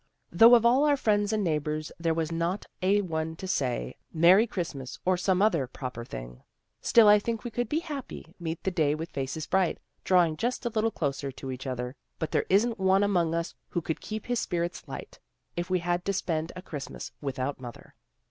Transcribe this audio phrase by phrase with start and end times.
[0.31, 4.47] Though of all our friends and neighbors there was not a one to say,' Merry
[4.47, 6.41] Christmas,' or some other proper thing.
[6.81, 10.65] Still I think we could be happy, meet the day with faces bright, Drawing just
[10.65, 11.95] a little closer to each other.
[12.17, 15.19] But there isn't one among us who could keep his spirits light,
[15.55, 17.93] If we had to spend a Christmas without mother."